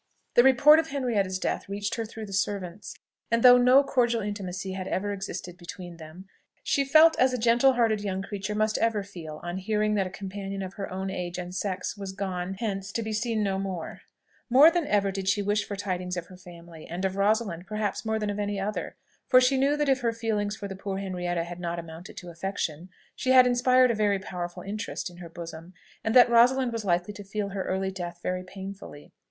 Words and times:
The 0.33 0.41
report 0.41 0.79
of 0.79 0.87
Henrietta's 0.87 1.37
death 1.37 1.69
reached 1.69 1.93
her 1.93 2.05
through 2.05 2.25
the 2.25 2.33
servants; 2.33 2.95
and 3.29 3.43
though 3.43 3.59
no 3.59 3.83
cordial 3.83 4.19
intimacy 4.19 4.71
had 4.71 4.87
ever 4.87 5.13
existed 5.13 5.59
between 5.59 5.97
them, 5.97 6.25
she 6.63 6.83
felt 6.83 7.15
as 7.19 7.33
a 7.33 7.37
gentle 7.37 7.73
hearted 7.73 8.01
young 8.01 8.23
creature 8.23 8.55
must 8.55 8.79
ever 8.79 9.03
feel 9.03 9.39
on 9.43 9.57
hearing 9.57 9.93
that 9.93 10.07
a 10.07 10.09
companion 10.09 10.63
of 10.63 10.73
her 10.73 10.91
own 10.91 11.11
age 11.11 11.37
and 11.37 11.53
sex 11.53 11.95
was 11.95 12.13
gone 12.13 12.55
hence 12.55 12.91
to 12.93 13.03
be 13.03 13.13
no 13.35 13.59
more 13.59 13.97
seen. 14.01 14.45
More 14.49 14.71
than 14.71 14.87
ever 14.87 15.11
did 15.11 15.29
she 15.29 15.43
wish 15.43 15.63
for 15.67 15.75
tidings 15.75 16.17
of 16.17 16.25
her 16.25 16.35
family; 16.37 16.87
and 16.87 17.05
of 17.05 17.15
Rosalind, 17.15 17.67
perhaps, 17.67 18.03
more 18.03 18.17
than 18.17 18.31
of 18.31 18.39
any 18.39 18.59
other: 18.59 18.95
for 19.27 19.39
she 19.39 19.55
knew 19.55 19.77
that 19.77 19.87
if 19.87 19.99
her 19.99 20.13
feelings 20.13 20.55
for 20.55 20.67
the 20.67 20.75
poor 20.75 20.97
Henrietta 20.97 21.43
had 21.43 21.59
not 21.59 21.77
amounted 21.77 22.17
to 22.17 22.31
affection, 22.31 22.89
she 23.15 23.33
had 23.33 23.45
inspired 23.45 23.91
a 23.91 23.93
very 23.93 24.17
powerful 24.17 24.63
interest 24.63 25.11
in 25.11 25.17
her 25.17 25.29
bosom, 25.29 25.75
and 26.03 26.15
that 26.15 26.27
Rosalind 26.27 26.73
was 26.73 26.83
likely 26.83 27.13
to 27.13 27.23
feel 27.23 27.49
her 27.49 27.65
early 27.65 27.91
death 27.91 28.19
very 28.23 28.41
painfully. 28.43 29.11